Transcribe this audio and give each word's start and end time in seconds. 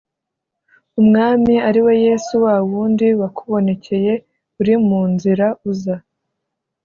Umwami 0.99 1.53
ari 1.67 1.79
we 1.85 1.93
yesu 2.05 2.31
wa 2.45 2.55
wundi 2.67 3.07
wakubonekeye 3.21 4.13
uri 4.59 4.73
mu 4.87 5.01
nzira 5.13 5.45
uza 5.71 5.95